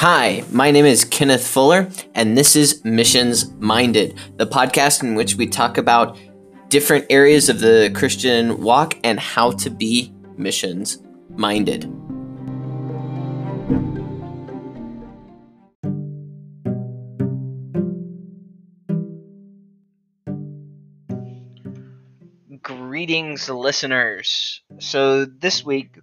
Hi, 0.00 0.44
my 0.52 0.70
name 0.70 0.84
is 0.84 1.06
Kenneth 1.06 1.46
Fuller, 1.46 1.88
and 2.14 2.36
this 2.36 2.54
is 2.54 2.84
Missions 2.84 3.50
Minded, 3.54 4.18
the 4.36 4.46
podcast 4.46 5.02
in 5.02 5.14
which 5.14 5.36
we 5.36 5.46
talk 5.46 5.78
about 5.78 6.18
different 6.68 7.06
areas 7.08 7.48
of 7.48 7.60
the 7.60 7.90
Christian 7.94 8.60
walk 8.60 8.98
and 9.04 9.18
how 9.18 9.52
to 9.52 9.70
be 9.70 10.12
missions 10.36 10.98
minded. 11.30 11.90
Greetings, 22.60 23.48
listeners. 23.48 24.60
So, 24.78 25.24
this 25.24 25.64
week, 25.64 25.98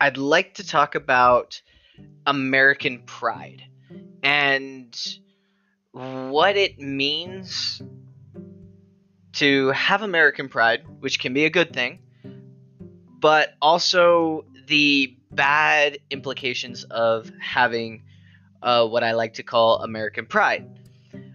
I'd 0.00 0.16
like 0.16 0.54
to 0.54 0.66
talk 0.66 0.94
about 0.94 1.60
American 2.28 3.00
pride 3.06 3.62
and 4.22 5.18
what 5.92 6.58
it 6.58 6.78
means 6.78 7.80
to 9.32 9.68
have 9.68 10.02
American 10.02 10.50
pride, 10.50 10.82
which 11.00 11.18
can 11.18 11.32
be 11.32 11.46
a 11.46 11.50
good 11.50 11.72
thing, 11.72 12.00
but 13.18 13.54
also 13.62 14.44
the 14.66 15.16
bad 15.30 15.98
implications 16.10 16.84
of 16.84 17.32
having 17.40 18.02
uh, 18.62 18.86
what 18.86 19.02
I 19.02 19.12
like 19.12 19.34
to 19.34 19.42
call 19.42 19.82
American 19.82 20.26
pride. 20.26 20.66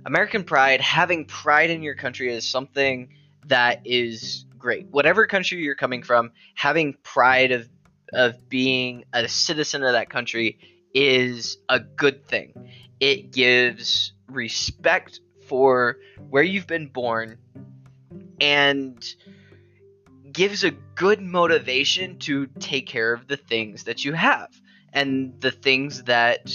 American 0.06 0.44
pride, 0.44 0.80
having 0.80 1.26
pride 1.26 1.72
in 1.72 1.82
your 1.82 1.96
country 1.96 2.32
is 2.32 2.48
something 2.48 3.10
that 3.48 3.82
is 3.84 4.46
great. 4.60 4.86
Whatever 4.92 5.26
country 5.26 5.58
you're 5.58 5.74
coming 5.74 6.04
from, 6.04 6.34
having 6.54 6.94
pride 7.02 7.52
of 7.52 7.68
of 8.12 8.48
being 8.48 9.06
a 9.12 9.28
citizen 9.28 9.82
of 9.82 9.94
that 9.94 10.08
country 10.08 10.60
is 10.94 11.58
a 11.70 11.80
good 11.80 12.26
thing. 12.26 12.54
It 13.00 13.32
gives 13.32 14.14
respect 14.28 15.20
for 15.48 15.98
where 16.30 16.44
you've 16.44 16.68
been 16.68 16.88
born 16.88 17.38
and 18.40 19.04
gives 20.32 20.64
a 20.64 20.72
good 20.72 21.22
motivation 21.22 22.18
to 22.20 22.48
take 22.60 22.88
care 22.88 23.14
of 23.14 23.28
the 23.28 23.38
things 23.38 23.84
that 23.84 24.04
you 24.04 24.14
have 24.14 24.50
and 24.92 25.40
the 25.42 25.52
things 25.52 26.04
that 26.04 26.52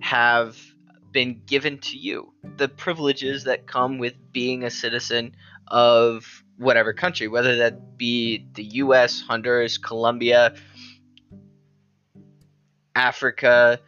have 0.00 0.58
been 1.12 1.40
given 1.46 1.78
to 1.78 1.96
you, 1.96 2.32
the 2.56 2.68
privileges 2.68 3.44
that 3.44 3.66
come 3.66 3.98
with 3.98 4.14
being 4.32 4.64
a 4.64 4.70
citizen 4.70 5.34
of 5.68 6.44
whatever 6.58 6.92
country, 6.92 7.28
whether 7.28 7.56
that 7.56 7.96
be 7.96 8.46
the 8.54 8.64
US, 8.64 9.20
Honduras, 9.20 9.78
Colombia, 9.78 10.54
Africa, 12.94 13.80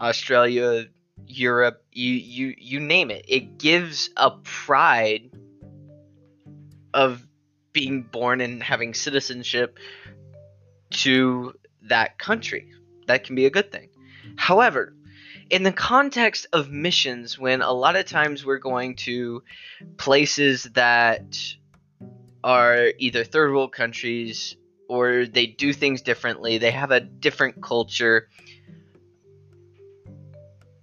Australia, 0.00 0.86
Europe, 1.26 1.82
you 1.92 2.12
you 2.12 2.54
you 2.58 2.80
name 2.80 3.10
it. 3.10 3.24
It 3.28 3.58
gives 3.58 4.10
a 4.16 4.30
pride 4.30 5.30
of 6.92 7.26
being 7.72 8.02
born 8.02 8.40
and 8.40 8.62
having 8.62 8.94
citizenship 8.94 9.78
to 10.90 11.54
that 11.82 12.18
country. 12.18 12.72
That 13.06 13.24
can 13.24 13.34
be 13.34 13.46
a 13.46 13.50
good 13.50 13.70
thing. 13.70 13.88
However, 14.36 14.94
in 15.50 15.62
the 15.62 15.72
context 15.72 16.46
of 16.52 16.70
missions, 16.70 17.38
when 17.38 17.62
a 17.62 17.72
lot 17.72 17.96
of 17.96 18.06
times 18.06 18.44
we're 18.44 18.58
going 18.58 18.96
to 18.96 19.42
places 19.96 20.64
that 20.74 21.38
are 22.42 22.92
either 22.98 23.24
third 23.24 23.52
world 23.52 23.72
countries 23.72 24.56
or 24.88 25.26
they 25.26 25.46
do 25.46 25.72
things 25.72 26.02
differently, 26.02 26.58
they 26.58 26.70
have 26.70 26.90
a 26.90 27.00
different 27.00 27.62
culture. 27.62 28.28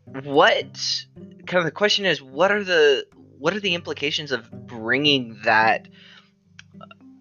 What 0.06 1.06
kind 1.46 1.60
of 1.60 1.66
the 1.66 1.72
question 1.72 2.06
is 2.06 2.22
what 2.22 2.52
are 2.52 2.64
the 2.64 3.06
what 3.38 3.54
are 3.54 3.60
the 3.60 3.76
implications 3.76 4.32
of 4.32 4.50
bringing 4.68 5.38
that 5.44 5.88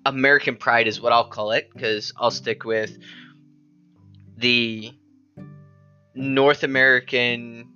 American 0.04 0.56
pride 0.56 0.86
is 0.86 1.00
what 1.00 1.12
I'll 1.12 1.28
call 1.28 1.52
it 1.52 1.70
because 1.72 2.12
I'll 2.16 2.30
stick 2.30 2.64
with 2.64 2.96
the 4.36 4.92
North 6.14 6.62
American 6.62 7.72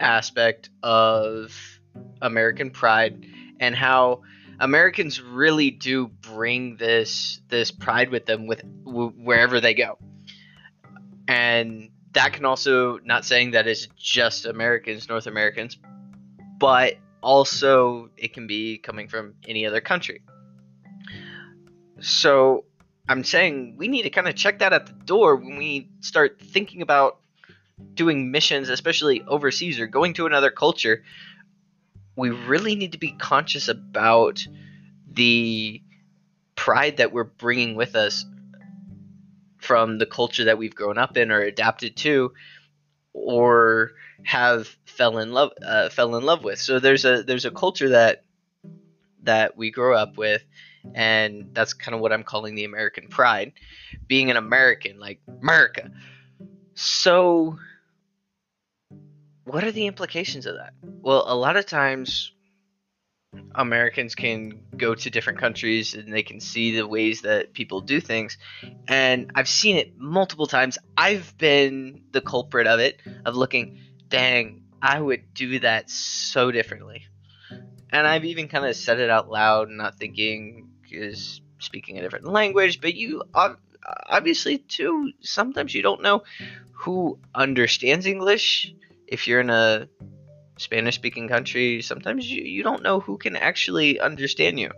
aspect 0.00 0.70
of 0.82 1.54
American 2.22 2.70
pride 2.70 3.26
and 3.60 3.74
how 3.74 4.22
Americans 4.60 5.20
really 5.20 5.70
do 5.70 6.08
bring 6.08 6.76
this 6.76 7.40
this 7.48 7.70
pride 7.70 8.10
with 8.10 8.26
them 8.26 8.46
with 8.46 8.62
wherever 8.84 9.60
they 9.60 9.74
go. 9.74 9.98
And 11.26 11.90
that 12.12 12.32
can 12.32 12.44
also 12.44 12.98
not 13.04 13.24
saying 13.24 13.52
that 13.52 13.66
it's 13.66 13.88
just 13.96 14.46
Americans, 14.46 15.08
North 15.08 15.26
Americans, 15.26 15.78
but 16.58 16.94
also 17.22 18.10
it 18.16 18.32
can 18.32 18.46
be 18.46 18.78
coming 18.78 19.08
from 19.08 19.34
any 19.48 19.66
other 19.66 19.80
country. 19.80 20.22
So 22.00 22.64
I'm 23.08 23.24
saying 23.24 23.76
we 23.76 23.88
need 23.88 24.02
to 24.02 24.10
kind 24.10 24.28
of 24.28 24.34
check 24.34 24.60
that 24.60 24.72
at 24.72 24.86
the 24.86 24.92
door 24.92 25.36
when 25.36 25.56
we 25.56 25.88
start 26.00 26.40
thinking 26.40 26.82
about 26.82 27.18
doing 27.94 28.30
missions, 28.30 28.68
especially 28.68 29.22
overseas 29.26 29.80
or 29.80 29.86
going 29.86 30.14
to 30.14 30.26
another 30.26 30.50
culture. 30.50 31.02
We 32.16 32.30
really 32.30 32.76
need 32.76 32.92
to 32.92 32.98
be 32.98 33.12
conscious 33.12 33.68
about 33.68 34.46
the 35.10 35.82
pride 36.56 36.98
that 36.98 37.12
we're 37.12 37.24
bringing 37.24 37.74
with 37.74 37.96
us 37.96 38.24
from 39.58 39.98
the 39.98 40.06
culture 40.06 40.44
that 40.44 40.58
we've 40.58 40.74
grown 40.74 40.98
up 40.98 41.16
in 41.16 41.30
or 41.30 41.40
adapted 41.40 41.96
to 41.96 42.32
or 43.12 43.92
have 44.24 44.68
fell 44.84 45.18
in 45.18 45.32
love 45.32 45.52
uh, 45.64 45.88
fell 45.88 46.16
in 46.16 46.24
love 46.24 46.44
with 46.44 46.60
so 46.60 46.78
there's 46.78 47.04
a 47.04 47.22
there's 47.22 47.44
a 47.44 47.50
culture 47.50 47.90
that 47.90 48.24
that 49.22 49.56
we 49.56 49.70
grow 49.70 49.96
up 49.96 50.16
with 50.16 50.44
and 50.92 51.50
that's 51.52 51.72
kind 51.72 51.94
of 51.94 52.00
what 52.00 52.12
I'm 52.12 52.24
calling 52.24 52.54
the 52.54 52.64
American 52.64 53.08
pride, 53.08 53.52
being 54.06 54.30
an 54.30 54.36
American, 54.36 54.98
like 54.98 55.20
America. 55.40 55.90
So, 56.74 57.58
what 59.44 59.64
are 59.64 59.72
the 59.72 59.86
implications 59.86 60.46
of 60.46 60.56
that? 60.56 60.72
Well, 60.82 61.24
a 61.26 61.34
lot 61.34 61.56
of 61.56 61.66
times 61.66 62.32
Americans 63.54 64.14
can 64.14 64.60
go 64.76 64.94
to 64.94 65.10
different 65.10 65.38
countries 65.38 65.94
and 65.94 66.12
they 66.12 66.22
can 66.22 66.40
see 66.40 66.76
the 66.76 66.86
ways 66.86 67.22
that 67.22 67.52
people 67.52 67.80
do 67.80 68.00
things. 68.00 68.38
And 68.88 69.30
I've 69.34 69.48
seen 69.48 69.76
it 69.76 69.98
multiple 69.98 70.46
times. 70.46 70.78
I've 70.96 71.36
been 71.36 72.02
the 72.12 72.20
culprit 72.20 72.66
of 72.66 72.80
it, 72.80 73.00
of 73.24 73.36
looking, 73.36 73.78
dang, 74.08 74.62
I 74.80 75.00
would 75.00 75.34
do 75.34 75.58
that 75.60 75.90
so 75.90 76.50
differently. 76.50 77.06
And 77.90 78.06
I've 78.06 78.24
even 78.24 78.48
kind 78.48 78.66
of 78.66 78.76
said 78.76 78.98
it 79.00 79.10
out 79.10 79.30
loud, 79.30 79.68
not 79.68 79.98
thinking, 79.98 80.68
is 80.90 81.40
speaking 81.58 81.98
a 81.98 82.02
different 82.02 82.26
language, 82.26 82.80
but 82.80 82.94
you 82.94 83.22
obviously 84.06 84.58
too 84.58 85.12
sometimes 85.20 85.74
you 85.74 85.82
don't 85.82 86.02
know 86.02 86.22
who 86.72 87.18
understands 87.34 88.06
English. 88.06 88.72
If 89.14 89.28
you're 89.28 89.38
in 89.38 89.50
a 89.50 89.88
Spanish 90.58 90.96
speaking 90.96 91.28
country, 91.28 91.82
sometimes 91.82 92.28
you, 92.28 92.42
you 92.42 92.64
don't 92.64 92.82
know 92.82 92.98
who 92.98 93.16
can 93.16 93.36
actually 93.36 94.00
understand 94.00 94.58
you. 94.58 94.72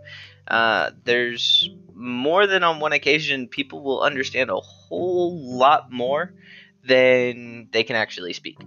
Uh, 0.47 0.91
there's 1.05 1.67
more 1.95 2.45
than 2.45 2.63
on 2.63 2.79
one 2.79 2.93
occasion, 2.93 3.47
people 3.47 3.81
will 3.81 4.01
understand 4.03 4.51
a 4.51 4.59
whole 4.59 5.57
lot 5.57 5.91
more 5.91 6.35
than 6.83 7.67
they 7.71 7.83
can 7.83 7.95
actually 7.95 8.33
speak. 8.33 8.59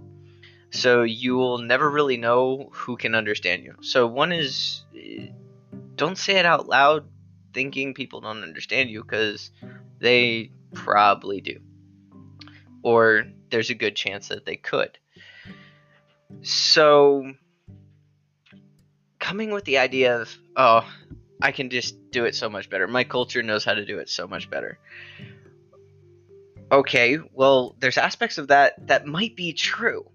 So 0.70 1.02
you 1.04 1.36
will 1.36 1.58
never 1.58 1.88
really 1.88 2.16
know 2.16 2.70
who 2.72 2.96
can 2.96 3.14
understand 3.14 3.62
you. 3.62 3.76
So 3.80 4.08
one 4.08 4.32
is 4.32 4.82
don't 5.94 6.18
say 6.18 6.38
it 6.40 6.46
out 6.46 6.68
loud 6.68 7.04
thinking 7.54 7.94
people 7.94 8.20
don't 8.20 8.42
understand 8.42 8.90
you 8.90 9.02
because 9.02 9.52
they 10.00 10.50
probably 10.74 11.40
do. 11.40 11.60
Or 12.82 13.24
there's 13.50 13.70
a 13.70 13.74
good 13.74 13.94
chance 13.94 14.28
that 14.28 14.46
they 14.46 14.56
could. 14.56 14.98
So, 16.42 17.32
coming 19.18 19.50
with 19.50 19.64
the 19.64 19.78
idea 19.78 20.20
of, 20.20 20.34
oh, 20.56 20.88
I 21.42 21.52
can 21.52 21.70
just 21.70 22.10
do 22.10 22.24
it 22.24 22.34
so 22.34 22.48
much 22.48 22.70
better. 22.70 22.86
My 22.86 23.04
culture 23.04 23.42
knows 23.42 23.64
how 23.64 23.74
to 23.74 23.84
do 23.84 23.98
it 23.98 24.08
so 24.08 24.26
much 24.26 24.50
better. 24.50 24.78
Okay, 26.72 27.18
well, 27.32 27.76
there's 27.80 27.98
aspects 27.98 28.38
of 28.38 28.48
that 28.48 28.86
that 28.86 29.06
might 29.06 29.36
be 29.36 29.52
true 29.52 30.10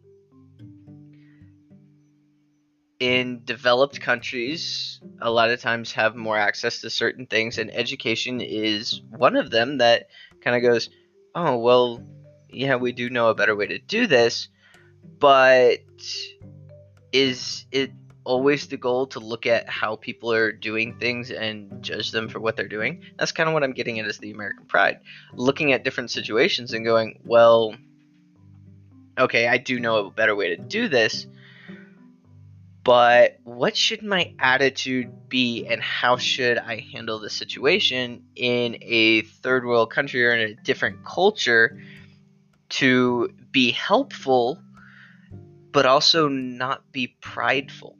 in 3.00 3.42
developed 3.44 4.00
countries 4.00 5.02
a 5.22 5.30
lot 5.30 5.50
of 5.50 5.60
times 5.60 5.92
have 5.92 6.16
more 6.16 6.38
access 6.38 6.80
to 6.82 6.90
certain 6.90 7.26
things 7.26 7.58
and 7.58 7.70
education 7.76 8.40
is 8.40 9.02
one 9.10 9.36
of 9.36 9.52
them 9.52 9.80
that 9.80 10.08
kind 10.42 10.56
of 10.56 10.62
goes 10.62 10.90
oh 11.34 11.58
well 11.58 12.02
yeah 12.50 12.76
we 12.78 12.94
do 12.94 13.10
know 13.10 13.28
a 13.28 13.36
better 13.36 13.56
way 13.56 13.68
to 13.68 13.80
do 13.80 14.08
this 14.08 14.48
but 15.20 15.80
is 17.12 17.66
it 17.72 17.92
always 18.24 18.68
the 18.68 18.78
goal 18.78 19.06
to 19.08 19.20
look 19.20 19.46
at 19.46 19.70
how 19.70 19.96
people 19.96 20.32
are 20.32 20.52
doing 20.52 20.98
things 20.98 21.30
and 21.30 21.84
judge 21.84 22.12
them 22.12 22.28
for 22.28 22.40
what 22.40 22.56
they're 22.56 22.68
doing? 22.68 23.04
That's 23.18 23.32
kind 23.32 23.48
of 23.48 23.54
what 23.54 23.64
i'm 23.64 23.74
getting 23.74 24.00
at 24.00 24.06
as 24.06 24.18
the 24.18 24.32
american 24.32 24.66
pride. 24.66 25.00
Looking 25.34 25.74
at 25.74 25.84
different 25.84 26.12
situations 26.12 26.74
and 26.74 26.84
going 26.84 27.20
well 27.26 27.76
okay, 29.18 29.48
I 29.48 29.58
do 29.58 29.80
know 29.80 30.08
a 30.08 30.12
better 30.12 30.36
way 30.36 30.56
to 30.56 30.58
do 30.58 30.88
this, 30.88 31.26
but 32.84 33.40
what 33.44 33.76
should 33.76 34.04
my 34.04 34.34
attitude 34.40 35.30
be 35.30 35.66
and 35.66 35.82
how 35.82 36.18
should 36.18 36.58
I 36.58 36.86
handle 36.94 37.20
the 37.20 37.30
situation 37.30 38.24
in 38.36 38.78
a 38.82 39.22
third 39.22 39.66
world 39.66 39.92
country 39.92 40.26
or 40.26 40.36
in 40.36 40.52
a 40.52 40.54
different 40.54 41.04
culture 41.04 41.80
to 42.70 43.34
be 43.52 43.72
helpful 43.72 44.60
but 45.76 45.86
also 45.86 46.30
not 46.30 46.90
be 46.94 47.18
prideful? 47.20 47.98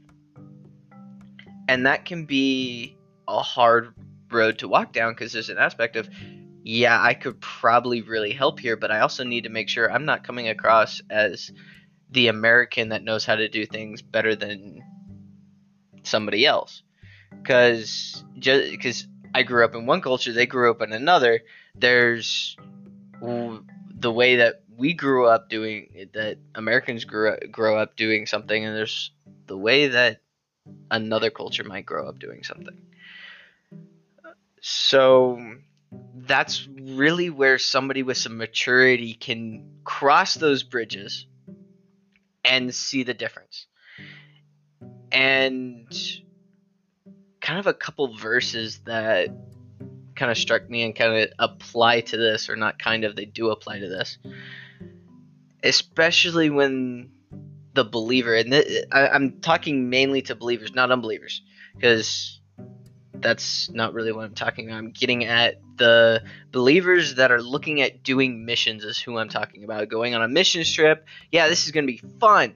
And 1.68 1.86
that 1.86 2.06
can 2.06 2.26
be 2.26 2.96
a 3.28 3.42
hard 3.42 3.94
road 4.32 4.60
to 4.60 4.70
walk 4.70 4.94
down 4.94 5.12
because 5.12 5.34
there's 5.34 5.50
an 5.50 5.58
aspect 5.58 5.98
of 5.98 6.08
yeah, 6.64 7.00
I 7.00 7.14
could 7.16 7.42
probably 7.42 8.02
really 8.02 8.32
help 8.32 8.62
here, 8.62 8.78
but 8.78 8.92
I 8.92 9.02
also 9.02 9.26
need 9.26 9.44
to 9.44 9.50
make 9.50 9.68
sure 9.68 9.92
I'm 9.92 10.06
not 10.06 10.24
coming 10.24 10.48
across 10.48 11.02
as 11.10 11.52
the 12.12 12.30
American 12.30 12.90
that 12.90 13.04
knows 13.04 13.26
how 13.26 13.36
to 13.36 13.50
do 13.50 13.66
things 13.66 14.02
better 14.02 14.38
than 14.38 14.82
somebody 16.04 16.46
else. 16.46 16.82
Because 17.30 18.24
because 18.34 19.06
I 19.36 19.44
grew 19.44 19.66
up 19.66 19.76
in 19.76 19.86
one 19.86 20.00
culture, 20.00 20.32
they 20.32 20.46
grew 20.46 20.72
up 20.72 20.82
in 20.82 20.94
another. 20.94 21.42
There's 21.76 22.56
the 23.20 24.12
way 24.12 24.38
that 24.38 24.62
we 24.78 24.94
grew 24.94 25.28
up 25.28 25.50
doing 25.50 26.10
that 26.14 26.38
Americans 26.54 27.06
grew 27.06 27.38
grow 27.52 27.78
up 27.78 27.96
doing 27.96 28.26
something, 28.26 28.66
and 28.66 28.76
there's 28.76 29.12
the 29.48 29.58
way 29.58 29.88
that 29.88 30.20
another 30.92 31.30
culture 31.30 31.64
might 31.64 31.86
grow 31.86 32.08
up 32.08 32.20
doing 32.20 32.44
something. 32.44 32.78
So 34.62 35.40
that's 36.16 36.68
really 36.68 37.30
where 37.30 37.60
somebody 37.60 38.04
with 38.04 38.18
some 38.18 38.38
maturity 38.38 39.14
can 39.14 39.70
cross 39.84 40.34
those 40.34 40.64
bridges 40.64 41.28
and 42.44 42.74
see 42.74 43.04
the 43.04 43.14
difference. 43.14 43.68
And 45.12 45.88
kind 47.42 47.60
of 47.60 47.68
a 47.68 47.74
couple 47.74 48.16
verses 48.18 48.80
that 48.86 49.30
kind 50.16 50.32
of 50.32 50.38
struck 50.38 50.68
me 50.70 50.84
and 50.84 50.96
kind 50.96 51.24
of 51.24 51.30
apply 51.38 52.02
to 52.02 52.18
this, 52.18 52.50
or 52.50 52.56
not 52.56 52.80
kind 52.80 53.04
of, 53.04 53.16
they 53.16 53.26
do 53.26 53.52
apply 53.52 53.80
to 53.80 53.88
this. 53.88 54.18
Especially 55.66 56.50
when 56.50 57.10
the 57.74 57.84
believer, 57.84 58.36
and 58.36 58.52
th- 58.52 58.86
I, 58.92 59.10
I'm 59.10 59.42
talking 59.42 59.90
mainly 59.90 60.22
to 60.24 60.36
believers, 60.36 60.74
not 60.74 60.92
unbelievers, 60.92 61.42
because 61.74 62.40
that's 63.14 63.70
not 63.72 63.94
really 63.94 64.12
what 64.12 64.26
I'm 64.26 64.36
talking 64.36 64.68
about. 64.68 64.78
I'm 64.78 64.92
getting 64.92 65.26
at 65.26 65.62
the 65.78 66.24
believers 66.52 67.16
that 67.16 67.32
are 67.32 67.42
looking 67.42 67.82
at 67.82 68.04
doing 68.04 68.46
missions 68.46 68.84
is 68.84 69.00
who 69.00 69.18
I'm 69.18 69.30
talking 69.30 69.64
about. 69.64 69.90
Going 69.90 70.16
on 70.16 70.22
a 70.22 70.28
mission 70.28 70.64
trip. 70.64 71.06
Yeah, 71.32 71.48
this 71.48 71.66
is 71.66 71.72
going 71.72 71.86
to 71.86 71.92
be 71.92 72.02
fun. 72.20 72.54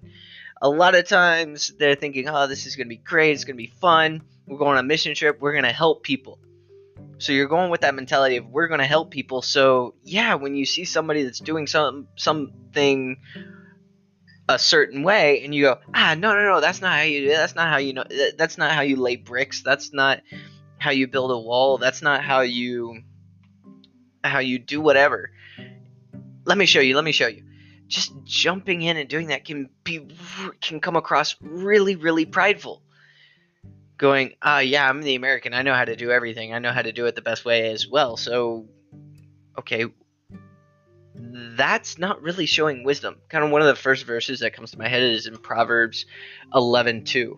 A 0.62 0.70
lot 0.70 0.96
of 0.96 1.08
times 1.08 1.74
they're 1.80 1.96
thinking, 1.96 2.28
oh, 2.28 2.48
this 2.48 2.66
is 2.66 2.76
going 2.76 2.88
to 2.88 2.90
be 2.90 2.98
great. 2.98 3.32
It's 3.32 3.46
going 3.46 3.56
to 3.56 3.64
be 3.64 3.74
fun. 3.82 4.22
We're 4.46 4.58
going 4.58 4.78
on 4.78 4.86
a 4.86 4.88
mission 4.88 5.16
trip. 5.16 5.40
We're 5.40 5.54
going 5.54 5.64
to 5.64 5.72
help 5.72 6.04
people. 6.04 6.40
So 7.20 7.34
you're 7.34 7.48
going 7.48 7.70
with 7.70 7.82
that 7.82 7.96
mentality 7.96 8.38
of 8.38 8.48
we're 8.48 8.68
going 8.68 8.80
to 8.80 8.86
help 8.86 9.12
people. 9.12 9.42
So 9.42 9.96
yeah, 10.04 10.36
when 10.36 10.56
you 10.56 10.66
see 10.66 10.86
somebody 10.86 11.24
that's 11.24 11.40
doing 11.40 11.68
some 11.68 12.08
something 12.16 13.18
a 14.48 14.58
certain 14.58 15.04
way 15.04 15.44
and 15.44 15.54
you 15.54 15.66
go 15.66 15.78
ah 15.94 16.16
no 16.18 16.34
no 16.34 16.42
no 16.42 16.60
that's 16.60 16.82
not 16.82 16.98
how 16.98 17.04
you 17.04 17.22
do 17.22 17.28
that's 17.28 17.54
not 17.54 17.70
how 17.70 17.78
you 17.78 17.94
know 17.94 18.04
that's 18.36 18.58
not 18.58 18.72
how 18.72 18.82
you 18.82 18.96
lay 18.96 19.16
bricks. 19.16 19.62
That's 19.62 19.94
not 19.94 20.22
how 20.80 20.92
you 20.92 21.08
build 21.08 21.32
a 21.32 21.38
wall. 21.38 21.78
That's 21.78 22.02
not 22.02 22.24
how 22.24 22.42
you 22.42 23.04
how 24.24 24.40
you 24.40 24.58
do 24.58 24.82
whatever. 24.82 25.32
Let 26.46 26.58
me 26.58 26.66
show 26.66 26.80
you 26.80 26.96
let 26.96 27.04
me 27.04 27.12
show 27.12 27.28
you. 27.28 27.44
Just 27.88 28.14
jumping 28.24 28.82
in 28.82 28.98
and 28.98 29.10
doing 29.10 29.28
that 29.28 29.46
can 29.46 29.70
be 29.84 30.08
can 30.62 30.80
come 30.80 30.96
across 30.96 31.36
really 31.42 31.96
really 31.96 32.26
prideful 32.26 32.82
going 34.00 34.34
ah 34.42 34.60
yeah 34.60 34.90
i'm 34.90 35.04
the 35.04 35.14
american. 35.14 35.54
I 35.54 35.62
know 35.62 35.76
how 35.76 35.86
to 35.86 35.96
do 35.96 36.10
everything. 36.10 36.54
I 36.54 36.60
know 36.60 36.72
how 36.72 36.82
to 36.82 36.92
do 36.92 37.06
it 37.06 37.14
the 37.14 37.22
best 37.22 37.46
way 37.46 37.70
as 37.70 37.88
well. 37.88 38.18
So 38.18 38.68
okay. 39.60 39.86
That's 41.22 41.98
not 41.98 42.22
really 42.22 42.46
showing 42.46 42.84
wisdom. 42.84 43.18
Kind 43.28 43.44
of 43.44 43.52
one 43.52 43.62
of 43.62 43.68
the 43.68 43.76
first 43.76 44.06
verses 44.06 44.40
that 44.40 44.54
comes 44.54 44.72
to 44.72 44.80
my 44.80 44.88
head 44.88 45.04
is 45.04 45.28
in 45.28 45.38
Proverbs 45.38 46.06
11:2, 46.54 47.38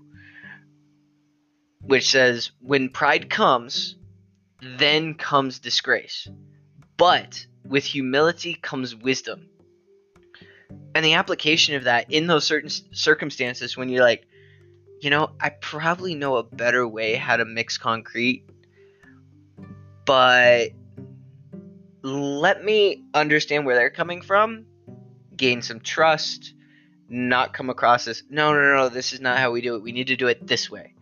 which 1.82 2.08
says, 2.08 2.52
"When 2.62 2.90
pride 2.90 3.30
comes, 3.30 3.96
then 4.62 5.16
comes 5.16 5.58
disgrace, 5.60 6.28
but 6.96 7.44
with 7.66 7.84
humility 7.84 8.54
comes 8.54 8.96
wisdom." 8.96 9.50
And 10.94 11.04
the 11.04 11.14
application 11.14 11.76
of 11.76 11.86
that 11.86 12.12
in 12.12 12.28
those 12.28 12.46
certain 12.46 12.70
circumstances 12.70 13.76
when 13.76 13.90
you're 13.90 14.04
like, 14.04 14.28
you 15.02 15.10
know, 15.10 15.32
I 15.40 15.50
probably 15.50 16.14
know 16.14 16.38
a 16.38 16.44
better 16.44 16.88
way 16.88 17.16
how 17.16 17.36
to 17.36 17.44
mix 17.44 17.80
concrete, 17.80 18.46
but 20.06 20.70
let 22.04 22.64
me 22.64 23.04
understand 23.14 23.66
where 23.66 23.76
they're 23.76 23.90
coming 23.90 24.22
from, 24.22 24.68
gain 25.36 25.64
some 25.64 25.80
trust, 25.80 26.54
not 27.10 27.52
come 27.52 27.72
across 27.72 28.08
as, 28.08 28.22
no, 28.30 28.54
no, 28.54 28.76
no, 28.76 28.90
this 28.90 29.12
is 29.12 29.20
not 29.20 29.40
how 29.40 29.52
we 29.52 29.62
do 29.62 29.76
it. 29.76 29.82
We 29.82 29.92
need 29.92 30.08
to 30.08 30.16
do 30.16 30.28
it 30.28 30.46
this 30.46 30.70
way. 30.70 30.94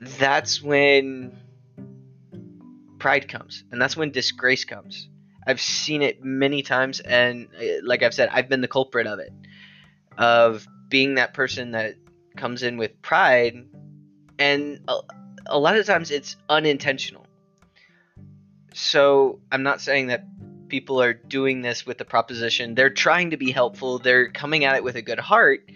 That's 0.00 0.62
when 0.62 1.36
pride 2.98 3.28
comes, 3.28 3.62
and 3.70 3.80
that's 3.80 3.96
when 3.96 4.10
disgrace 4.10 4.64
comes. 4.64 5.10
I've 5.46 5.60
seen 5.60 6.00
it 6.00 6.24
many 6.24 6.62
times, 6.62 7.00
and 7.00 7.48
uh, 7.60 7.84
like 7.84 8.02
I've 8.02 8.14
said, 8.14 8.30
I've 8.32 8.48
been 8.48 8.62
the 8.62 8.68
culprit 8.68 9.06
of 9.06 9.18
it, 9.18 9.32
of 10.16 10.66
being 10.88 11.16
that 11.16 11.34
person 11.34 11.72
that 11.72 11.94
comes 12.38 12.62
in 12.62 12.78
with 12.78 13.02
pride, 13.02 13.68
and 14.38 14.80
a, 14.88 15.00
a 15.46 15.58
lot 15.58 15.76
of 15.76 15.84
times 15.84 16.10
it's 16.10 16.36
unintentional 16.48 17.26
so 18.78 19.40
I'm 19.50 19.62
not 19.62 19.80
saying 19.80 20.06
that 20.06 20.24
people 20.68 21.02
are 21.02 21.12
doing 21.12 21.62
this 21.62 21.84
with 21.84 21.98
the 21.98 22.04
proposition. 22.04 22.74
They're 22.74 22.90
trying 22.90 23.30
to 23.30 23.36
be 23.36 23.50
helpful, 23.50 23.98
they're 23.98 24.30
coming 24.30 24.64
at 24.64 24.76
it 24.76 24.84
with 24.84 24.96
a 24.96 25.02
good 25.02 25.18
heart, 25.18 25.68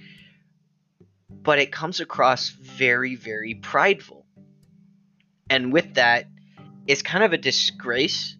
but 1.31 1.59
it 1.59 1.73
comes 1.73 2.01
across 2.01 2.51
very, 2.51 3.17
very 3.17 3.55
prideful. 3.55 4.25
And 5.51 5.73
with 5.73 5.95
that, 5.95 6.27
it's 6.87 7.03
kind 7.03 7.25
of 7.25 7.33
a 7.33 7.39
disgrace 7.39 8.37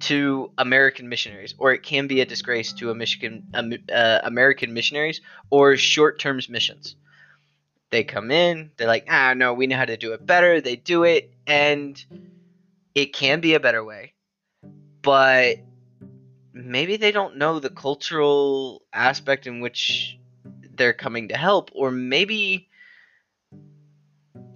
to 0.00 0.50
American 0.58 1.08
missionaries, 1.08 1.54
or 1.58 1.72
it 1.72 1.82
can 1.82 2.06
be 2.06 2.20
a 2.20 2.26
disgrace 2.26 2.72
to 2.74 2.90
a 2.90 2.94
Michigan 2.94 3.46
uh, 3.92 4.20
American 4.24 4.74
missionaries 4.74 5.20
or 5.50 5.76
short-term 5.76 6.40
missions. 6.48 6.96
They 7.92 8.04
come 8.04 8.30
in, 8.30 8.70
they're 8.78 8.88
like, 8.88 9.06
ah, 9.10 9.34
no, 9.34 9.52
we 9.52 9.66
know 9.66 9.76
how 9.76 9.84
to 9.84 9.98
do 9.98 10.14
it 10.14 10.24
better. 10.24 10.62
They 10.62 10.76
do 10.76 11.04
it, 11.04 11.30
and 11.46 12.02
it 12.94 13.12
can 13.12 13.40
be 13.40 13.52
a 13.52 13.60
better 13.60 13.84
way, 13.84 14.14
but 15.02 15.58
maybe 16.54 16.96
they 16.96 17.12
don't 17.12 17.36
know 17.36 17.60
the 17.60 17.68
cultural 17.68 18.80
aspect 18.94 19.46
in 19.46 19.60
which 19.60 20.18
they're 20.74 20.94
coming 20.94 21.28
to 21.28 21.36
help, 21.36 21.70
or 21.74 21.90
maybe 21.90 22.70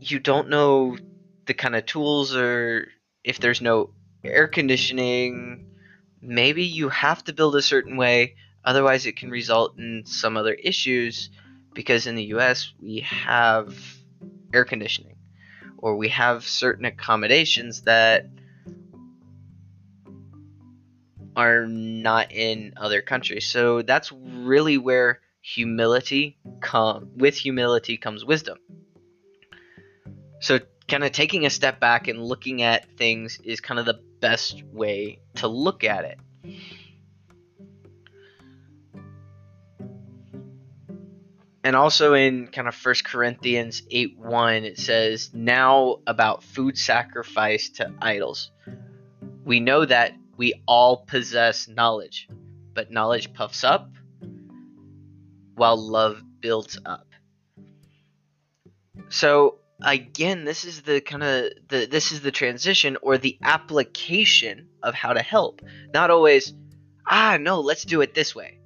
you 0.01 0.19
don't 0.19 0.49
know 0.49 0.97
the 1.45 1.55
kind 1.55 1.77
of 1.77 1.85
tools 1.85 2.35
or 2.35 2.89
if 3.23 3.39
there's 3.39 3.61
no 3.61 3.91
air 4.25 4.49
conditioning, 4.49 5.67
maybe 6.23 6.65
you 6.65 6.89
have 6.89 7.23
to 7.25 7.35
build 7.35 7.55
a 7.55 7.61
certain 7.61 7.99
way, 7.99 8.35
otherwise, 8.65 9.05
it 9.05 9.17
can 9.17 9.31
result 9.31 9.77
in 9.79 10.05
some 10.07 10.39
other 10.39 10.55
issues 10.55 11.29
because 11.77 12.09
in 12.09 12.17
the 12.17 12.25
US 12.35 12.73
we 12.81 13.01
have 13.01 13.79
air 14.53 14.65
conditioning 14.65 15.17
or 15.79 15.97
we 15.97 16.09
have 16.09 16.43
certain 16.43 16.87
accommodations 16.87 17.83
that 17.83 18.27
are 21.37 21.67
not 21.67 22.33
in 22.33 22.73
other 22.79 23.03
countries. 23.03 23.47
So 23.47 23.83
that's 23.83 24.11
really 24.11 24.79
where 24.79 25.21
humility 25.43 26.39
come 26.61 27.11
with 27.15 27.37
humility 27.37 27.99
comes 27.99 28.25
wisdom. 28.25 28.59
So 30.41 30.59
kind 30.89 31.05
of 31.05 31.13
taking 31.13 31.45
a 31.45 31.51
step 31.51 31.79
back 31.79 32.09
and 32.09 32.25
looking 32.25 32.63
at 32.63 32.89
things 32.97 33.39
is 33.45 33.61
kind 33.61 33.79
of 33.79 33.87
the 33.87 34.01
best 34.21 34.63
way 34.73 35.21
to 35.37 35.47
look 35.47 35.85
at 35.85 36.05
it. 36.05 36.19
And 41.67 41.75
also 41.75 42.15
in 42.15 42.47
kind 42.47 42.69
of 42.69 42.77
First 42.77 43.05
Corinthians 43.05 43.83
8 43.91 44.17
1, 44.19 44.65
it 44.65 44.79
says, 44.79 45.31
Now 45.35 45.97
about 46.07 46.45
food 46.45 46.79
sacrifice 46.79 47.71
to 47.71 47.93
idols. 48.01 48.53
We 49.45 49.59
know 49.59 49.85
that 49.85 50.13
we 50.37 50.63
all 50.69 50.99
possess 50.99 51.67
knowledge, 51.67 52.29
but 52.73 52.93
knowledge 52.93 53.35
puffs 53.35 53.65
up 53.65 53.91
while 55.57 55.77
love 55.77 56.23
builds 56.39 56.79
up. 56.87 57.09
So 59.09 59.59
again, 59.83 60.45
this 60.45 60.65
is 60.65 60.83
the 60.83 61.01
kind 61.01 61.25
of 61.25 61.51
the 61.67 61.89
this 61.91 62.13
is 62.13 62.21
the 62.21 62.31
transition 62.31 62.97
or 63.03 63.19
the 63.19 63.39
application 63.43 64.69
of 64.85 64.95
how 64.95 65.15
to 65.15 65.21
help. 65.21 65.63
Not 65.93 66.13
always, 66.13 66.55
ah 67.11 67.39
no, 67.41 67.59
let's 67.59 67.85
do 67.85 68.03
it 68.03 68.15
this 68.15 68.37
way 68.37 68.61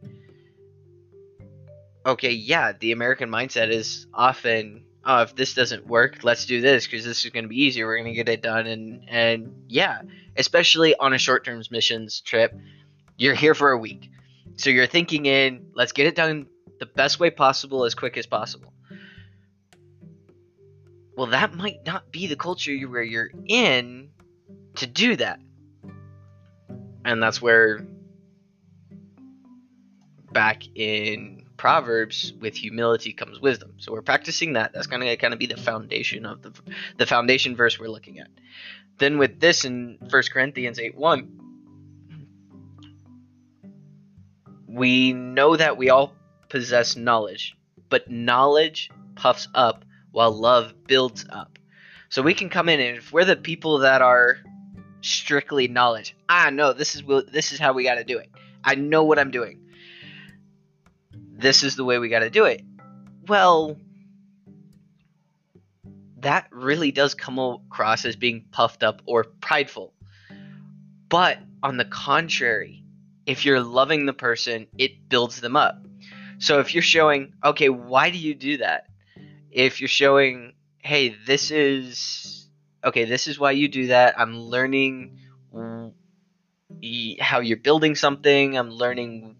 okay, 2.04 2.30
yeah, 2.30 2.73
the 2.78 2.92
American 2.92 3.30
mindset 3.30 3.71
is 3.71 4.07
often, 4.14 4.85
oh, 5.04 5.23
if 5.23 5.35
this 5.35 5.54
doesn't 5.54 5.87
work, 5.87 6.23
let's 6.23 6.47
do 6.47 6.61
this 6.61 6.87
because 6.87 7.04
this 7.04 7.25
is 7.25 7.30
going 7.30 7.45
to 7.45 7.49
be 7.49 7.62
easier. 7.62 7.87
We're 7.87 7.99
going 7.99 8.12
to 8.12 8.14
get 8.14 8.28
it 8.28 8.42
done, 8.42 8.66
and 8.66 9.09
and 9.09 9.64
yeah, 9.69 10.02
especially 10.37 10.97
on 10.97 11.12
a 11.12 11.19
short-term 11.19 11.62
missions 11.71 12.21
trip, 12.21 12.54
you're 13.16 13.35
here 13.35 13.54
for 13.54 13.71
a 13.71 13.78
week, 13.78 14.11
so 14.57 14.71
you're 14.71 14.87
thinking 14.87 15.26
in, 15.26 15.66
let's 15.75 15.92
get 15.92 16.07
it 16.07 16.14
done 16.14 16.47
the 16.78 16.87
best 16.87 17.21
way 17.21 17.30
possible, 17.30 17.85
as 17.85 17.95
quick 17.95 18.16
as 18.16 18.26
possible. 18.26 18.73
Well, 21.16 21.28
that 21.28 21.54
might 21.54 21.85
not 21.85 22.11
be 22.11 22.26
the 22.28 22.37
culture 22.37 22.75
where 22.88 23.02
you're 23.02 23.30
in 23.47 24.11
to 24.76 24.87
do 24.87 25.16
that, 25.16 25.40
and 27.04 27.23
that's 27.23 27.42
where 27.42 27.87
back 30.33 30.62
in 30.75 31.40
Proverbs, 31.61 32.33
with 32.40 32.57
humility 32.57 33.12
comes 33.12 33.38
wisdom. 33.38 33.75
So 33.76 33.93
we're 33.93 34.00
practicing 34.00 34.55
that. 34.55 34.73
That's 34.73 34.87
going 34.87 35.02
to 35.02 35.14
kind 35.19 35.35
of 35.35 35.38
be 35.38 35.45
the 35.45 35.59
foundation 35.59 36.25
of 36.25 36.40
the 36.40 36.55
the 36.97 37.05
foundation 37.05 37.55
verse 37.55 37.79
we're 37.79 37.90
looking 37.90 38.19
at. 38.19 38.29
Then 38.97 39.19
with 39.19 39.40
this 39.40 39.67
in 39.67 39.99
1 40.09 40.23
Corinthians 40.33 40.79
8 40.79 40.95
1, 40.95 41.40
we 44.69 45.12
know 45.12 45.55
that 45.55 45.76
we 45.76 45.90
all 45.90 46.14
possess 46.49 46.97
knowledge, 46.97 47.59
but 47.90 48.11
knowledge 48.11 48.88
puffs 49.14 49.47
up 49.55 49.85
while 50.12 50.33
love 50.33 50.73
builds 50.87 51.26
up. 51.29 51.59
So 52.09 52.23
we 52.23 52.33
can 52.33 52.49
come 52.49 52.71
in 52.71 52.81
and 52.81 52.97
if 52.97 53.12
we're 53.12 53.26
the 53.26 53.37
people 53.37 53.81
that 53.81 54.00
are 54.00 54.38
strictly 55.02 55.69
knowledge, 55.69 56.17
ah 56.26 56.49
no, 56.50 56.73
this 56.73 56.95
is 56.95 57.02
this 57.31 57.52
is 57.52 57.59
how 57.59 57.75
we 57.75 57.85
got 57.85 57.97
to 57.97 58.05
do 58.05 58.17
it. 58.17 58.31
I 58.64 58.76
know 58.76 59.05
what 59.05 59.19
I'm 59.19 59.31
doing 59.31 59.61
this 61.41 61.63
is 61.63 61.77
the 61.77 61.85
way 61.85 61.99
we 61.99 62.09
got 62.09 62.21
to 62.21 62.31
do 62.31 62.45
it. 62.45 62.63
Well, 63.27 63.77
that 66.19 66.49
really 66.51 66.93
does 66.93 67.15
come 67.15 67.39
across 67.39 68.05
as 68.05 68.17
being 68.17 68.45
puffed 68.51 68.83
up 68.83 69.03
or 69.07 69.25
prideful. 69.25 69.95
But 71.09 71.39
on 71.63 71.77
the 71.77 71.85
contrary, 71.85 72.85
if 73.27 73.45
you're 73.45 73.61
loving 73.61 74.07
the 74.07 74.13
person, 74.13 74.67
it 74.77 75.09
builds 75.09 75.41
them 75.41 75.57
up. 75.57 75.85
So 76.39 76.61
if 76.61 76.75
you're 76.75 76.83
showing, 76.83 77.35
okay, 77.45 77.69
why 77.69 78.11
do 78.11 78.19
you 78.19 78.35
do 78.35 78.59
that? 78.59 78.87
If 79.51 79.81
you're 79.81 79.89
showing, 79.89 80.55
hey, 80.79 81.15
this 81.27 81.51
is 81.51 82.49
okay, 82.83 83.05
this 83.05 83.27
is 83.27 83.39
why 83.39 83.51
you 83.53 83.69
do 83.69 83.89
that. 83.89 84.19
I'm 84.19 84.39
learning 84.39 85.19
how 87.21 87.41
you're 87.41 87.57
building 87.59 87.95
something. 87.95 88.57
I'm 88.57 88.71
learning 88.71 89.37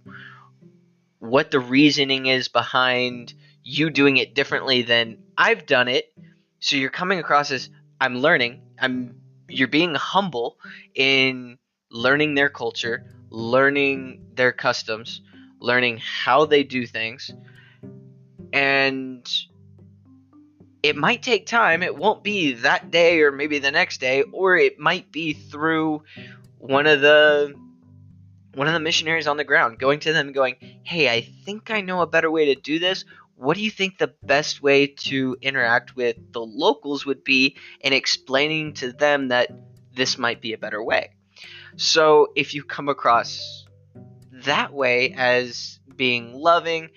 what 1.20 1.50
the 1.50 1.60
reasoning 1.60 2.26
is 2.26 2.48
behind 2.48 3.34
you 3.62 3.90
doing 3.90 4.16
it 4.16 4.34
differently 4.34 4.82
than 4.82 5.18
I've 5.38 5.66
done 5.66 5.86
it. 5.86 6.12
So 6.58 6.76
you're 6.76 6.90
coming 6.90 7.18
across 7.18 7.50
as 7.50 7.68
I'm 8.00 8.16
learning. 8.16 8.62
I'm 8.78 9.20
you're 9.48 9.68
being 9.68 9.94
humble 9.94 10.58
in 10.94 11.58
learning 11.90 12.34
their 12.34 12.48
culture, 12.48 13.04
learning 13.28 14.24
their 14.34 14.52
customs, 14.52 15.20
learning 15.58 15.98
how 15.98 16.46
they 16.46 16.62
do 16.62 16.86
things. 16.86 17.30
And 18.52 19.28
it 20.82 20.96
might 20.96 21.22
take 21.22 21.46
time. 21.46 21.82
It 21.82 21.96
won't 21.96 22.24
be 22.24 22.54
that 22.54 22.90
day 22.90 23.20
or 23.20 23.30
maybe 23.30 23.58
the 23.58 23.70
next 23.70 24.00
day, 24.00 24.22
or 24.22 24.56
it 24.56 24.78
might 24.78 25.12
be 25.12 25.34
through 25.34 26.02
one 26.58 26.86
of 26.86 27.00
the 27.00 27.54
one 28.54 28.66
of 28.66 28.75
the 28.75 28.80
missionaries 28.80 29.26
on 29.26 29.37
the 29.37 29.45
ground, 29.45 29.78
going 29.78 30.00
to 30.00 30.12
them 30.12 30.28
and 30.28 30.35
going, 30.35 30.57
Hey, 30.83 31.09
I 31.09 31.21
think 31.21 31.71
I 31.71 31.80
know 31.80 32.00
a 32.00 32.07
better 32.07 32.30
way 32.30 32.47
to 32.47 32.61
do 32.61 32.78
this. 32.78 33.04
What 33.37 33.57
do 33.57 33.62
you 33.62 33.71
think 33.71 33.97
the 33.97 34.14
best 34.23 34.62
way 34.62 34.87
to 34.87 35.37
interact 35.40 35.97
with 35.97 36.16
the 36.33 36.40
locals 36.40 37.07
would 37.07 37.25
be 37.25 37.57
in 37.80 37.92
explaining 37.92 38.75
to 38.75 38.92
them 38.92 39.28
that 39.28 39.50
this 39.95 40.19
might 40.19 40.42
be 40.42 40.52
a 40.52 40.59
better 40.59 40.83
way? 40.83 41.14
So 41.76 42.33
if 42.37 42.54
you 42.54 42.62
come 42.62 42.88
across 42.88 43.64
that 44.45 44.73
way 44.73 45.14
as 45.16 45.78
being 45.97 46.35
loving 46.35 46.90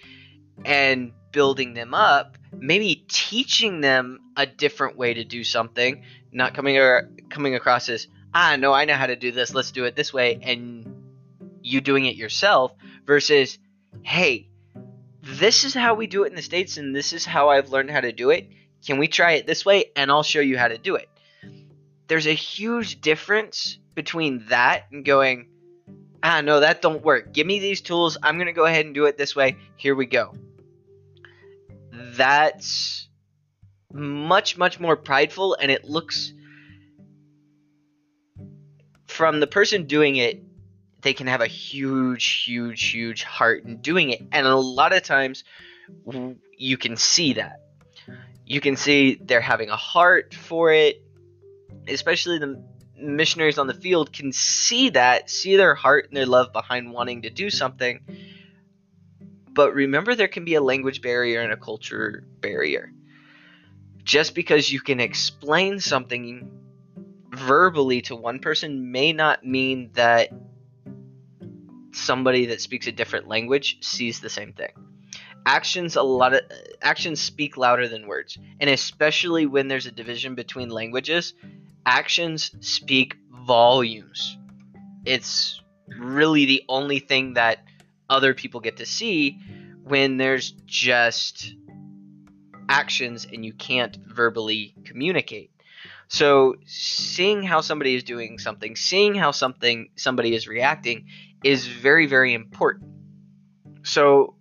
and 0.66 1.14
building 1.32 1.74
them 1.74 1.94
up, 1.94 2.38
maybe 2.52 3.06
teaching 3.08 3.82
them 3.82 4.20
a 4.36 4.46
different 4.46 4.98
way 4.98 5.14
to 5.14 5.24
do 5.24 5.44
something, 5.44 6.04
not 6.32 6.54
coming 6.54 6.78
or 6.78 7.10
coming 7.30 7.56
across 7.56 7.90
as 7.90 8.08
ah 8.34 8.56
no 8.58 8.74
I 8.74 8.86
know 8.86 8.96
how 8.96 9.08
to 9.08 9.16
do 9.16 9.32
this, 9.32 9.54
let's 9.54 9.72
do 9.72 9.86
it 9.86 9.96
this 9.96 10.14
way, 10.14 10.40
and 10.42 10.93
you 11.64 11.82
doing 11.82 12.06
it 12.06 12.16
yourself 12.16 12.74
versus, 13.06 13.58
hey, 14.04 14.50
this 15.22 15.64
is 15.64 15.74
how 15.74 15.94
we 15.96 16.08
do 16.08 16.24
it 16.24 16.30
in 16.30 16.36
the 16.36 16.42
States 16.42 16.78
and 16.78 16.96
this 16.96 17.14
is 17.14 17.26
how 17.26 17.50
I've 17.50 17.70
learned 17.70 17.92
how 17.92 18.02
to 18.02 18.12
do 18.12 18.30
it. 18.30 18.50
Can 18.86 18.98
we 18.98 19.08
try 19.08 19.34
it 19.34 19.48
this 19.48 19.66
way? 19.66 19.86
And 19.96 20.12
I'll 20.12 20.24
show 20.24 20.42
you 20.42 20.58
how 20.58 20.68
to 20.68 20.78
do 20.78 20.96
it. 20.96 21.10
There's 22.08 22.28
a 22.28 22.34
huge 22.34 23.00
difference 23.00 23.78
between 23.96 24.46
that 24.50 24.84
and 24.92 25.06
going, 25.06 25.48
ah, 26.22 26.42
no, 26.42 26.60
that 26.60 26.82
don't 26.82 27.04
work. 27.04 27.34
Give 27.34 27.48
me 27.48 27.60
these 27.60 27.82
tools. 27.82 28.18
I'm 28.22 28.36
going 28.36 28.48
to 28.48 28.54
go 28.54 28.66
ahead 28.66 28.86
and 28.86 28.94
do 28.94 29.06
it 29.06 29.18
this 29.18 29.36
way. 29.36 29.56
Here 29.78 29.96
we 29.96 30.06
go. 30.06 30.36
That's 31.92 33.08
much, 33.92 34.58
much 34.58 34.80
more 34.80 34.96
prideful, 34.96 35.56
and 35.56 35.72
it 35.72 35.86
looks 35.86 36.34
from 39.08 39.40
the 39.40 39.48
person 39.48 39.86
doing 39.86 40.16
it, 40.16 40.42
they 41.04 41.14
can 41.14 41.28
have 41.28 41.42
a 41.42 41.48
huge, 41.48 42.44
huge, 42.46 42.90
huge 42.90 43.24
heart 43.24 43.66
in 43.66 43.78
doing 43.78 44.10
it. 44.10 44.22
And 44.32 44.48
a 44.48 44.56
lot 44.56 44.94
of 44.94 45.04
times 45.04 45.44
you 46.58 46.78
can 46.78 46.98
see 46.98 47.34
that. 47.34 47.60
You 48.46 48.60
can 48.60 48.76
see 48.76 49.20
they're 49.22 49.42
having 49.42 49.70
a 49.70 49.76
heart 49.76 50.34
for 50.34 50.72
it, 50.72 51.02
especially 51.88 52.40
the 52.40 52.64
missionaries 52.98 53.58
on 53.58 53.68
the 53.68 53.74
field 53.74 54.12
can 54.14 54.32
see 54.32 54.90
that, 54.92 55.30
see 55.30 55.56
their 55.58 55.76
heart 55.76 56.08
and 56.08 56.18
their 56.18 56.26
love 56.26 56.52
behind 56.54 56.92
wanting 56.92 57.24
to 57.24 57.30
do 57.30 57.50
something. 57.50 58.00
But 59.52 59.74
remember, 59.74 60.16
there 60.16 60.28
can 60.28 60.46
be 60.46 60.56
a 60.56 60.62
language 60.62 61.02
barrier 61.02 61.42
and 61.42 61.54
a 61.54 61.58
culture 61.58 62.26
barrier. 62.40 62.92
Just 64.04 64.36
because 64.36 64.72
you 64.72 64.82
can 64.82 65.00
explain 65.00 65.80
something 65.80 66.50
verbally 67.30 68.02
to 68.04 68.16
one 68.16 68.40
person 68.40 68.92
may 68.92 69.14
not 69.14 69.46
mean 69.46 69.92
that 69.94 70.30
somebody 71.94 72.48
that 72.48 72.62
speaks 72.62 72.88
a 72.88 72.92
different 72.92 73.28
language 73.28 73.78
sees 73.82 74.20
the 74.20 74.30
same 74.30 74.54
thing. 74.54 74.72
Actions 75.46 75.96
a 75.96 76.02
lot 76.02 76.34
of 76.34 76.42
actions 76.82 77.22
speak 77.22 77.58
louder 77.58 77.88
than 77.88 78.08
words, 78.08 78.38
and 78.60 78.70
especially 78.70 79.46
when 79.46 79.68
there's 79.68 79.86
a 79.86 79.92
division 79.92 80.36
between 80.36 80.70
languages, 80.70 81.34
actions 81.86 82.52
speak 82.62 83.16
volumes. 83.46 84.38
It's 85.06 85.62
really 86.00 86.46
the 86.46 86.64
only 86.70 87.00
thing 87.00 87.34
that 87.34 87.60
other 88.10 88.34
people 88.34 88.62
get 88.62 88.78
to 88.78 88.86
see 88.86 89.40
when 89.84 90.18
there's 90.18 90.52
just 90.66 91.56
actions 92.70 93.26
and 93.32 93.46
you 93.46 93.54
can't 93.54 93.98
verbally 94.08 94.74
communicate. 94.86 95.52
So 96.08 96.56
seeing 96.66 97.44
how 97.44 97.62
somebody 97.62 97.96
is 97.96 98.04
doing 98.04 98.38
something, 98.40 98.76
seeing 98.76 99.16
how 99.16 99.32
something 99.32 99.90
somebody 99.96 100.36
is 100.36 100.48
reacting 100.48 101.08
is 101.44 101.68
very, 101.68 102.06
very 102.06 102.34
important. 102.34 102.92
So, 103.84 104.36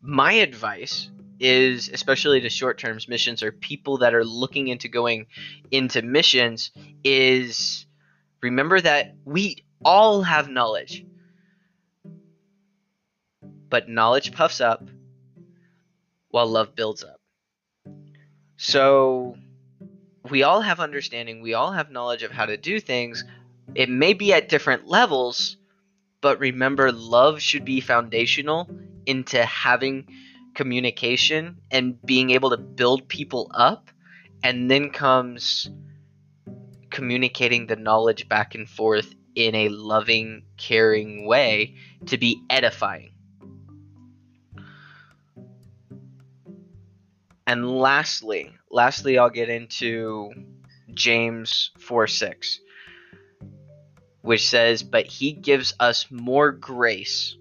my 0.00 0.32
advice 0.32 1.10
is, 1.40 1.88
especially 1.92 2.40
to 2.40 2.48
short 2.48 2.78
term 2.78 2.98
missions 3.08 3.42
or 3.42 3.52
people 3.52 3.98
that 3.98 4.14
are 4.14 4.24
looking 4.24 4.68
into 4.68 4.88
going 4.88 5.26
into 5.70 6.02
missions, 6.02 6.70
is 7.04 7.86
remember 8.42 8.80
that 8.80 9.14
we 9.24 9.64
all 9.84 10.22
have 10.22 10.48
knowledge. 10.48 11.04
But 13.70 13.88
knowledge 13.88 14.32
puffs 14.32 14.60
up 14.60 14.88
while 16.30 16.46
love 16.46 16.74
builds 16.74 17.04
up. 17.04 17.20
So, 18.56 19.36
we 20.30 20.42
all 20.42 20.60
have 20.60 20.80
understanding, 20.80 21.42
we 21.42 21.54
all 21.54 21.72
have 21.72 21.90
knowledge 21.90 22.22
of 22.22 22.30
how 22.30 22.46
to 22.46 22.56
do 22.56 22.80
things. 22.80 23.24
It 23.74 23.88
may 23.88 24.14
be 24.14 24.32
at 24.32 24.48
different 24.48 24.88
levels, 24.88 25.56
but 26.20 26.40
remember, 26.40 26.92
love 26.92 27.40
should 27.40 27.64
be 27.64 27.80
foundational 27.80 28.68
into 29.06 29.44
having 29.44 30.06
communication 30.54 31.58
and 31.70 32.00
being 32.02 32.30
able 32.30 32.50
to 32.50 32.56
build 32.56 33.08
people 33.08 33.50
up. 33.54 33.90
And 34.42 34.70
then 34.70 34.90
comes 34.90 35.68
communicating 36.90 37.66
the 37.66 37.76
knowledge 37.76 38.28
back 38.28 38.54
and 38.54 38.68
forth 38.68 39.14
in 39.34 39.54
a 39.54 39.68
loving, 39.68 40.42
caring 40.56 41.26
way 41.26 41.76
to 42.06 42.18
be 42.18 42.42
edifying. 42.50 43.12
And 47.46 47.78
lastly, 47.78 48.52
lastly, 48.70 49.18
I'll 49.18 49.30
get 49.30 49.48
into 49.48 50.30
James 50.92 51.70
4 51.78 52.06
6 52.06 52.60
which 54.22 54.48
says, 54.48 54.82
But 54.82 55.06
he 55.06 55.32
gives 55.32 55.74
us 55.80 56.10
more 56.10 56.52
grace. 56.52 57.36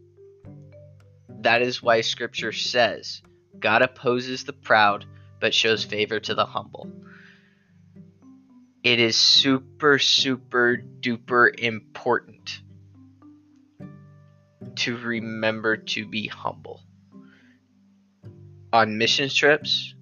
that 1.42 1.62
is 1.62 1.84
why 1.84 2.02
scripture 2.02 2.52
says 2.52 3.22
God 3.60 3.82
opposes 3.82 4.44
the 4.44 4.54
proud 4.54 5.06
but 5.40 5.54
shows 5.54 5.84
favor 5.84 6.20
to 6.20 6.36
the 6.36 6.46
humble. 6.46 6.92
It 8.84 9.00
is 9.00 9.16
super, 9.16 10.00
super 10.00 10.78
duper 11.00 11.54
important 11.60 12.62
to 14.78 14.98
remember 14.98 15.78
to 15.78 16.08
be 16.08 16.28
humble 16.28 16.82
on 18.72 18.98
mission 18.98 19.30
trips 19.30 19.94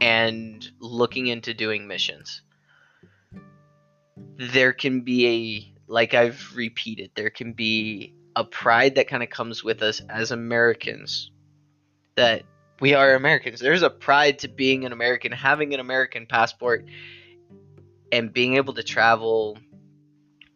and 0.00 0.66
looking 0.80 1.26
into 1.26 1.52
doing 1.54 1.86
missions. 1.86 2.42
There 4.36 4.72
can 4.72 5.02
be 5.02 5.26
a, 5.26 5.92
like 5.92 6.14
I've 6.14 6.54
repeated, 6.54 7.10
there 7.14 7.30
can 7.30 7.52
be 7.52 8.14
a 8.36 8.44
pride 8.44 8.94
that 8.94 9.08
kind 9.08 9.22
of 9.22 9.30
comes 9.30 9.64
with 9.64 9.82
us 9.82 10.00
as 10.08 10.30
Americans 10.30 11.30
that 12.16 12.44
we 12.80 12.94
are 12.94 13.14
Americans. 13.14 13.60
There's 13.60 13.82
a 13.82 13.90
pride 13.90 14.40
to 14.40 14.48
being 14.48 14.84
an 14.84 14.92
American, 14.92 15.32
having 15.32 15.74
an 15.74 15.80
American 15.80 16.26
passport, 16.26 16.86
and 18.10 18.32
being 18.32 18.56
able 18.56 18.74
to 18.74 18.82
travel 18.82 19.58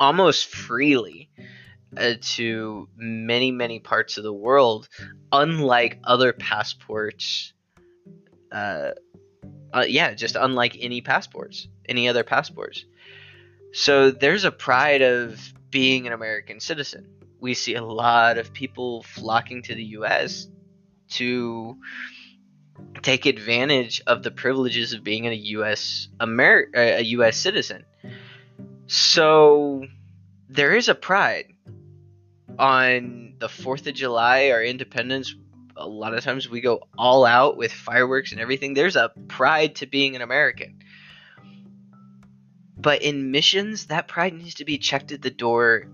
almost 0.01 0.47
freely 0.47 1.31
uh, 1.97 2.15
to 2.21 2.89
many, 2.97 3.51
many 3.51 3.79
parts 3.79 4.17
of 4.17 4.25
the 4.25 4.33
world, 4.33 4.89
unlike 5.33 6.01
other 6.05 6.33
passports. 6.33 7.53
Uh, 8.51 8.91
uh, 9.73 9.85
yeah, 9.87 10.15
just 10.15 10.37
unlike 10.37 10.77
any 10.81 11.01
passports, 11.01 11.69
any 11.89 12.09
other 12.09 12.25
passports. 12.25 12.85
So 13.75 14.13
there's 14.13 14.45
a 14.45 14.53
pride 14.53 15.03
of 15.03 15.53
being 15.69 16.07
an 16.07 16.13
American 16.13 16.61
citizen. 16.61 17.09
We 17.41 17.55
see 17.55 17.75
a 17.75 17.83
lot 17.83 18.39
of 18.39 18.53
people 18.53 19.03
flocking 19.03 19.63
to 19.63 19.75
the 19.75 19.83
U.S. 19.99 20.47
to 21.15 21.77
take 23.03 23.27
advantage 23.27 24.01
of 24.07 24.23
the 24.23 24.31
privileges 24.31 24.93
of 24.93 25.03
being 25.03 25.27
a 25.27 25.33
U.S. 25.33 26.07
A 26.21 27.03
U.S. 27.03 27.37
citizen. 27.37 27.85
So 28.87 29.85
there 30.49 30.77
is 30.77 30.89
a 30.89 30.95
pride 30.95 31.53
on 32.57 33.35
the 33.41 33.49
Fourth 33.49 33.89
of 33.89 33.95
July, 33.95 34.51
our 34.51 34.63
Independence. 34.63 35.35
A 35.77 35.89
lot 35.89 36.15
of 36.15 36.23
times 36.23 36.49
we 36.49 36.61
go 36.61 36.85
all 36.97 37.27
out 37.27 37.57
with 37.57 37.73
fireworks 37.73 38.31
and 38.31 38.41
everything. 38.41 38.75
There's 38.75 38.95
a 38.95 39.11
pride 39.27 39.75
to 39.77 39.87
being 39.87 40.15
an 40.15 40.23
American. 40.23 40.79
But 42.85 43.01
in 43.01 43.31
missions, 43.31 43.87
that 43.87 44.09
pride 44.09 44.35
needs 44.35 44.57
to 44.57 44.67
be 44.67 44.77
checked 44.77 45.11
at 45.11 45.23
the 45.23 45.31
door, 45.31 45.87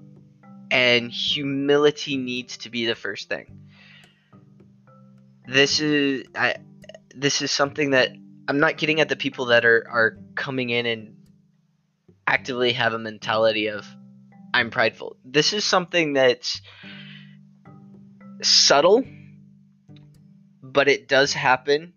and 0.72 1.12
humility 1.12 2.16
needs 2.16 2.56
to 2.58 2.68
be 2.68 2.84
the 2.84 2.96
first 2.96 3.28
thing. 3.28 3.60
This 5.46 5.78
is 5.78 6.26
I, 6.34 6.56
this 7.14 7.42
is 7.42 7.52
something 7.52 7.90
that 7.90 8.10
I'm 8.48 8.58
not 8.58 8.76
getting 8.76 9.00
at 9.00 9.08
the 9.08 9.14
people 9.14 9.46
that 9.46 9.64
are 9.64 9.86
are 9.88 10.18
coming 10.34 10.70
in 10.70 10.84
and 10.84 11.16
actively 12.26 12.72
have 12.72 12.92
a 12.92 12.98
mentality 12.98 13.68
of 13.68 13.86
I'm 14.52 14.70
prideful. 14.70 15.16
This 15.24 15.52
is 15.52 15.64
something 15.64 16.14
that's 16.14 16.60
subtle, 18.42 19.04
but 20.60 20.88
it 20.88 21.06
does 21.06 21.32
happen 21.32 21.92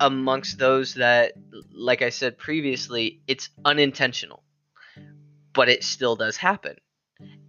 amongst 0.00 0.58
those 0.58 0.94
that, 0.94 1.32
like 1.72 2.02
I 2.02 2.10
said 2.10 2.38
previously, 2.38 3.20
it's 3.26 3.50
unintentional, 3.64 4.42
but 5.52 5.68
it 5.68 5.84
still 5.84 6.16
does 6.16 6.36
happen. 6.36 6.76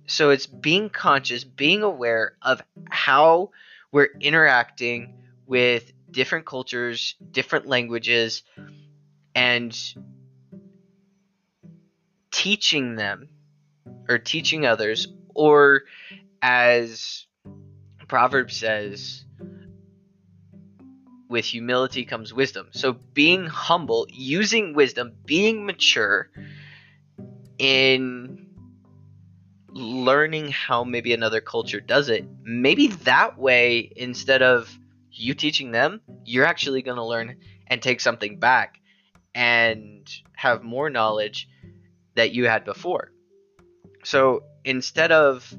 So 0.07 0.29
it's 0.31 0.47
being 0.47 0.89
conscious, 0.89 1.43
being 1.43 1.83
aware 1.83 2.35
of 2.41 2.61
how 2.89 3.51
we're 3.91 4.09
interacting 4.19 5.15
with 5.45 5.91
different 6.11 6.45
cultures, 6.45 7.15
different 7.31 7.65
languages, 7.65 8.43
and 9.33 9.75
teaching 12.31 12.95
them 12.95 13.29
or 14.09 14.17
teaching 14.17 14.65
others, 14.65 15.07
or 15.33 15.83
as 16.41 17.25
Proverbs 18.07 18.57
says, 18.57 19.25
with 21.29 21.45
humility 21.45 22.05
comes 22.05 22.33
wisdom. 22.33 22.67
So 22.71 22.93
being 22.93 23.45
humble, 23.45 24.05
using 24.09 24.73
wisdom, 24.73 25.13
being 25.25 25.65
mature 25.65 26.29
in 27.57 28.47
learning 29.69 30.51
how 30.51 30.83
maybe 30.83 31.13
another 31.13 31.41
culture 31.41 31.79
does 31.79 32.09
it. 32.09 32.25
Maybe 32.43 32.87
that 32.87 33.37
way, 33.37 33.91
instead 33.95 34.41
of 34.41 34.77
you 35.11 35.33
teaching 35.33 35.71
them, 35.71 36.01
you're 36.25 36.45
actually 36.45 36.81
going 36.81 36.97
to 36.97 37.03
learn 37.03 37.37
and 37.67 37.81
take 37.81 37.99
something 37.99 38.39
back 38.39 38.79
and 39.33 40.07
have 40.35 40.63
more 40.63 40.89
knowledge 40.89 41.47
that 42.15 42.33
you 42.33 42.45
had 42.47 42.65
before. 42.65 43.11
So 44.03 44.43
instead 44.63 45.11
of 45.11 45.51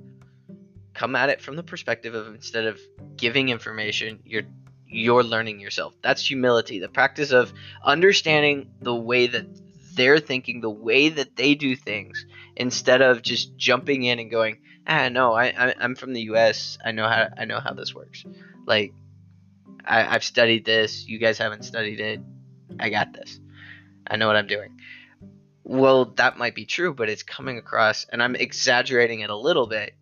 come 0.93 1.17
at 1.17 1.29
it 1.29 1.41
from 1.41 1.57
the 1.57 1.63
perspective 1.63 2.15
of 2.15 2.35
instead 2.35 2.67
of 2.67 2.79
giving 3.17 3.49
information, 3.49 4.21
you're 4.25 4.45
you're 4.95 5.25
learning 5.25 5.61
yourself. 5.61 5.95
That's 6.03 6.27
humility, 6.27 6.79
the 6.79 6.89
practice 6.89 7.33
of 7.33 7.53
understanding 7.85 8.71
the 8.81 8.95
way 8.95 9.27
that 9.27 9.47
they're 9.95 10.21
thinking, 10.21 10.61
the 10.61 10.71
way 10.71 11.09
that 11.09 11.37
they 11.37 11.55
do 11.55 11.77
things, 11.77 12.25
instead 12.57 13.03
of 13.03 13.23
just 13.23 13.57
jumping 13.57 14.05
in 14.05 14.19
and 14.19 14.31
going, 14.31 14.59
ah, 14.87 15.09
no, 15.09 15.33
I, 15.33 15.47
I 15.47 15.75
am 15.81 15.95
from 15.95 16.13
the 16.13 16.23
U.S. 16.23 16.79
I 16.85 16.93
know 16.93 17.09
how 17.09 17.29
I 17.37 17.45
know 17.45 17.61
how 17.61 17.75
this 17.75 17.95
works. 17.95 18.25
Like 18.67 18.93
I, 19.85 20.15
I've 20.15 20.25
studied 20.25 20.65
this. 20.65 21.07
You 21.07 21.19
guys 21.19 21.39
haven't 21.39 21.65
studied 21.65 22.01
it. 22.01 22.21
I 22.79 22.89
got 22.89 23.13
this. 23.13 23.41
I 24.07 24.17
know 24.17 24.27
what 24.27 24.37
I'm 24.37 24.47
doing. 24.47 24.79
Well, 25.65 26.07
that 26.17 26.37
might 26.39 26.55
be 26.55 26.67
true, 26.67 26.93
but 26.95 27.09
it's 27.09 27.23
coming 27.23 27.59
across, 27.59 28.05
and 28.13 28.23
I'm 28.23 28.37
exaggerating 28.37 29.21
it 29.21 29.31
a 29.31 29.37
little 29.37 29.67
bit 29.67 29.95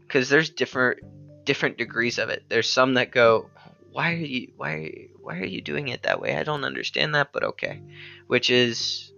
because 0.00 0.30
there's 0.30 0.50
different 0.50 1.00
different 1.46 1.78
degrees 1.78 2.18
of 2.18 2.28
it. 2.28 2.44
There's 2.48 2.68
some 2.68 2.94
that 2.94 3.10
go, 3.10 3.48
"Why 3.90 4.12
are 4.12 4.16
you 4.16 4.52
why 4.56 5.08
why 5.20 5.38
are 5.38 5.46
you 5.46 5.62
doing 5.62 5.88
it 5.88 6.02
that 6.02 6.20
way? 6.20 6.36
I 6.36 6.42
don't 6.42 6.64
understand 6.64 7.14
that, 7.14 7.32
but 7.32 7.44
okay." 7.44 7.80
Which 8.26 8.50
is 8.50 9.12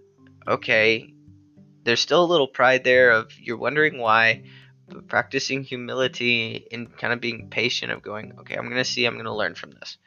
okay. 0.47 1.13
There's 1.83 2.01
still 2.01 2.25
a 2.25 2.33
little 2.33 2.49
pride 2.49 2.85
there 2.85 3.11
of 3.11 3.33
you're 3.39 3.57
wondering 3.57 3.99
why, 3.99 4.45
but 4.89 5.09
practicing 5.09 5.65
humility 5.65 6.67
and 6.73 6.97
kind 6.97 7.13
of 7.13 7.21
being 7.21 7.49
patient 7.51 7.93
of 7.93 8.03
going, 8.03 8.39
okay, 8.41 8.57
I'm 8.57 8.69
gonna 8.69 8.85
see, 8.85 9.05
I'm 9.05 9.17
gonna 9.17 9.37
learn 9.37 9.55
from 9.55 9.73
this. 9.73 9.99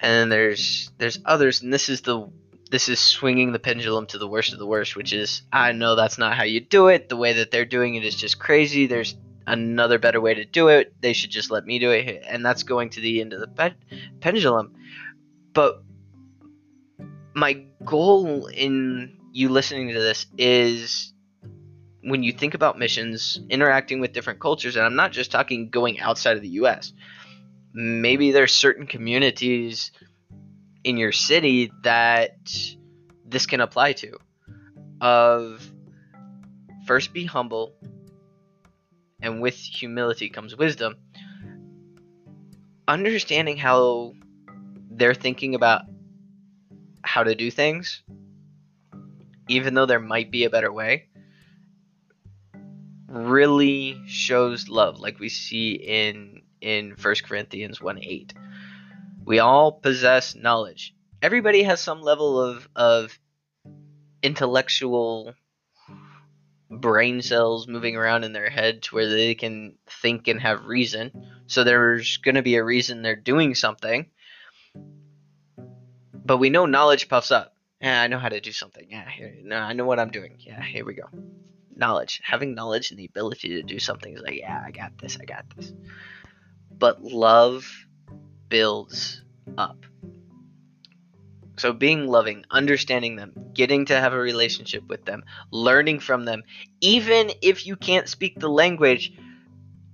And 0.00 0.12
then 0.12 0.28
there's 0.28 0.90
there's 0.98 1.18
others, 1.24 1.62
and 1.62 1.72
this 1.72 1.88
is 1.88 2.02
the 2.02 2.30
this 2.70 2.88
is 2.88 2.98
swinging 2.98 3.52
the 3.52 3.58
pendulum 3.58 4.06
to 4.06 4.18
the 4.18 4.28
worst 4.28 4.52
of 4.52 4.58
the 4.58 4.66
worst, 4.66 4.96
which 4.96 5.12
is 5.12 5.42
I 5.52 5.72
know 5.72 5.94
that's 5.94 6.18
not 6.18 6.36
how 6.36 6.44
you 6.44 6.60
do 6.60 6.88
it. 6.88 7.08
The 7.08 7.16
way 7.16 7.34
that 7.34 7.50
they're 7.50 7.64
doing 7.64 7.94
it 7.94 8.04
is 8.04 8.16
just 8.16 8.38
crazy. 8.38 8.86
There's 8.86 9.16
another 9.46 9.98
better 9.98 10.20
way 10.20 10.34
to 10.34 10.44
do 10.44 10.68
it. 10.68 10.94
They 11.00 11.12
should 11.12 11.30
just 11.30 11.50
let 11.50 11.64
me 11.64 11.78
do 11.78 11.90
it, 11.90 12.22
and 12.26 12.44
that's 12.44 12.62
going 12.62 12.90
to 12.90 13.00
the 13.00 13.20
end 13.20 13.32
of 13.32 13.40
the 13.40 13.48
pe- 13.48 13.74
pendulum. 14.20 14.74
But 15.52 15.82
my 17.34 17.64
goal 17.84 18.46
in 18.46 19.18
you 19.32 19.48
listening 19.48 19.88
to 19.92 20.00
this 20.00 20.26
is 20.38 21.12
when 22.02 22.22
you 22.22 22.32
think 22.32 22.54
about 22.54 22.78
missions, 22.78 23.40
interacting 23.48 24.00
with 24.00 24.12
different 24.12 24.40
cultures, 24.40 24.76
and 24.76 24.84
I'm 24.84 24.96
not 24.96 25.12
just 25.12 25.30
talking 25.30 25.70
going 25.70 26.00
outside 26.00 26.36
of 26.36 26.42
the 26.42 26.50
US, 26.50 26.92
maybe 27.72 28.30
there's 28.30 28.54
certain 28.54 28.86
communities 28.86 29.90
in 30.84 30.96
your 30.96 31.12
city 31.12 31.72
that 31.82 32.36
this 33.26 33.46
can 33.46 33.60
apply 33.60 33.94
to. 33.94 34.18
Of 35.00 35.68
first 36.86 37.12
be 37.12 37.24
humble, 37.24 37.74
and 39.20 39.40
with 39.40 39.54
humility 39.54 40.28
comes 40.28 40.56
wisdom. 40.56 40.96
Understanding 42.86 43.56
how 43.56 44.14
they're 44.90 45.14
thinking 45.14 45.54
about 45.54 45.82
how 47.02 47.22
to 47.22 47.34
do 47.34 47.50
things, 47.50 48.02
even 49.48 49.74
though 49.74 49.86
there 49.86 50.00
might 50.00 50.30
be 50.30 50.44
a 50.44 50.50
better 50.50 50.72
way, 50.72 51.08
really 53.08 54.00
shows 54.06 54.68
love 54.68 54.98
like 54.98 55.18
we 55.18 55.28
see 55.28 55.72
in 55.72 56.42
in 56.60 56.96
1 57.00 57.14
Corinthians 57.24 57.80
1 57.80 57.98
8. 58.02 58.34
We 59.24 59.38
all 59.38 59.72
possess 59.72 60.34
knowledge. 60.34 60.94
Everybody 61.22 61.62
has 61.62 61.80
some 61.80 62.02
level 62.02 62.40
of 62.40 62.68
of 62.74 63.18
intellectual 64.22 65.34
brain 66.84 67.22
cells 67.22 67.66
moving 67.66 67.96
around 67.96 68.24
in 68.24 68.34
their 68.34 68.50
head 68.50 68.82
to 68.82 68.94
where 68.94 69.08
they 69.08 69.34
can 69.34 69.72
think 70.02 70.28
and 70.28 70.38
have 70.38 70.66
reason. 70.66 71.10
So 71.46 71.64
there's 71.64 72.18
going 72.18 72.34
to 72.34 72.42
be 72.42 72.56
a 72.56 72.62
reason 72.64 73.00
they're 73.00 73.16
doing 73.16 73.54
something. 73.54 74.10
But 76.12 76.36
we 76.36 76.50
know 76.50 76.66
knowledge 76.66 77.08
puffs 77.08 77.30
up. 77.30 77.54
Yeah, 77.80 78.02
I 78.02 78.08
know 78.08 78.18
how 78.18 78.28
to 78.28 78.40
do 78.40 78.52
something. 78.52 78.86
Yeah, 78.90 79.08
here, 79.08 79.34
no, 79.42 79.56
I 79.56 79.72
know 79.72 79.86
what 79.86 79.98
I'm 79.98 80.10
doing. 80.10 80.36
Yeah, 80.40 80.62
here 80.62 80.84
we 80.84 80.92
go 80.92 81.08
knowledge. 81.74 82.20
Having 82.22 82.54
knowledge 82.54 82.90
and 82.90 82.98
the 82.98 83.06
ability 83.06 83.48
to 83.48 83.62
do 83.62 83.78
something 83.78 84.14
is 84.14 84.20
like, 84.20 84.38
yeah, 84.38 84.62
I 84.64 84.70
got 84.70 84.96
this, 84.98 85.16
I 85.18 85.24
got 85.24 85.44
this. 85.56 85.72
But 86.70 87.02
love 87.02 87.66
builds 88.48 89.22
up. 89.56 89.78
So 91.64 91.72
being 91.72 92.08
loving, 92.08 92.44
understanding 92.50 93.16
them, 93.16 93.32
getting 93.54 93.86
to 93.86 93.98
have 93.98 94.12
a 94.12 94.18
relationship 94.18 94.86
with 94.86 95.06
them, 95.06 95.24
learning 95.50 96.00
from 96.00 96.26
them, 96.26 96.42
even 96.82 97.30
if 97.40 97.66
you 97.66 97.74
can't 97.74 98.06
speak 98.06 98.38
the 98.38 98.50
language, 98.50 99.14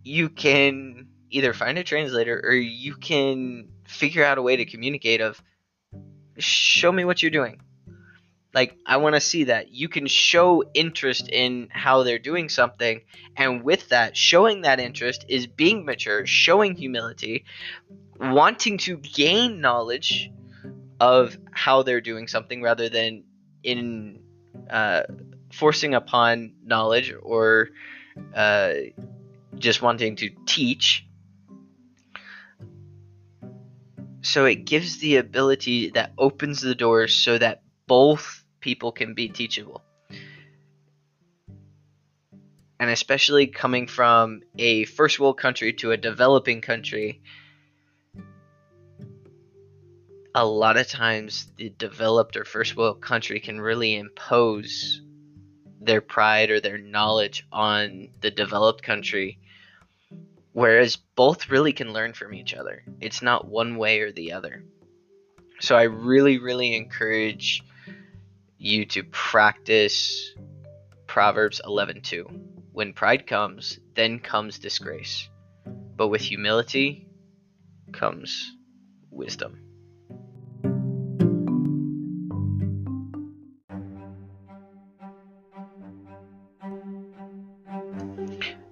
you 0.02 0.30
can 0.30 1.06
either 1.30 1.54
find 1.54 1.78
a 1.78 1.85
translator 1.85 2.40
or 2.42 2.54
you 2.54 2.96
can 2.96 3.68
figure 3.87 4.24
out 4.24 4.37
a 4.37 4.42
way 4.42 4.56
to 4.56 4.64
communicate 4.64 5.20
of 5.20 5.40
show 6.38 6.90
me 6.90 7.04
what 7.04 7.22
you're 7.22 7.30
doing. 7.30 7.61
Like 8.52 8.76
i 8.85 8.96
want 8.96 9.14
to 9.14 9.20
see 9.20 9.44
that. 9.44 9.70
You 9.70 9.88
can 9.88 10.09
show 10.09 10.64
interest 10.74 11.28
in 11.28 11.68
how 11.70 12.02
they're 12.02 12.18
doing 12.18 12.48
something 12.48 13.02
and 13.37 13.62
with 13.62 13.90
that 13.90 14.16
showing 14.16 14.62
that 14.62 14.80
interest 14.80 15.24
is 15.28 15.46
being 15.46 15.85
mature 15.85 16.26
showing 16.26 16.74
humility 16.74 17.44
wanting 18.18 18.76
to 18.78 18.96
gain 18.96 19.61
knowledge 19.61 20.33
of 21.00 21.36
how 21.50 21.82
they're 21.82 22.00
doing 22.00 22.28
something 22.28 22.62
rather 22.62 22.88
than 22.88 23.24
in 23.62 24.20
uh, 24.68 25.02
forcing 25.52 25.94
upon 25.94 26.52
knowledge 26.62 27.12
or 27.22 27.70
uh, 28.34 28.74
just 29.58 29.82
wanting 29.82 30.16
to 30.16 30.30
teach 30.46 31.06
so 34.22 34.44
it 34.44 34.64
gives 34.64 34.98
the 34.98 35.16
ability 35.16 35.90
that 35.90 36.12
opens 36.18 36.60
the 36.60 36.74
doors 36.74 37.14
so 37.14 37.38
that 37.38 37.62
both 37.86 38.44
people 38.60 38.92
can 38.92 39.14
be 39.14 39.28
teachable. 39.28 39.82
And 42.78 42.90
especially 42.90 43.46
coming 43.46 43.86
from 43.86 44.42
a 44.58 44.84
first 44.84 45.18
world 45.18 45.38
country 45.38 45.72
to 45.74 45.92
a 45.92 45.96
developing 45.96 46.60
country, 46.60 47.22
a 50.34 50.46
lot 50.46 50.76
of 50.76 50.88
times 50.88 51.50
the 51.56 51.70
developed 51.70 52.36
or 52.36 52.44
first 52.44 52.76
world 52.76 53.00
country 53.00 53.40
can 53.40 53.60
really 53.60 53.96
impose 53.96 55.02
their 55.80 56.00
pride 56.00 56.50
or 56.50 56.60
their 56.60 56.78
knowledge 56.78 57.46
on 57.50 58.08
the 58.20 58.30
developed 58.30 58.82
country 58.82 59.38
Whereas 60.52 60.96
both 60.96 61.48
really 61.48 61.72
can 61.72 61.92
learn 61.92 62.12
from 62.12 62.34
each 62.34 62.54
other. 62.54 62.82
It's 63.00 63.22
not 63.22 63.46
one 63.46 63.76
way 63.76 64.00
or 64.00 64.10
the 64.10 64.32
other. 64.32 64.64
So 65.60 65.76
I 65.76 65.82
really, 65.82 66.38
really 66.38 66.74
encourage 66.74 67.62
you 68.58 68.84
to 68.86 69.04
practice 69.04 70.34
Proverbs 71.06 71.60
11:2. 71.64 72.26
When 72.72 72.92
pride 72.92 73.26
comes, 73.26 73.78
then 73.94 74.18
comes 74.18 74.58
disgrace. 74.58 75.28
But 75.96 76.08
with 76.08 76.22
humility 76.22 77.06
comes 77.92 78.52
wisdom. 79.10 79.69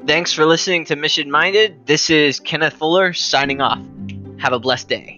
Thanks 0.08 0.32
for 0.32 0.46
listening 0.46 0.86
to 0.86 0.96
Mission 0.96 1.30
Minded. 1.30 1.84
This 1.84 2.08
is 2.08 2.40
Kenneth 2.40 2.72
Fuller 2.72 3.12
signing 3.12 3.60
off. 3.60 3.78
Have 4.38 4.54
a 4.54 4.58
blessed 4.58 4.88
day. 4.88 5.17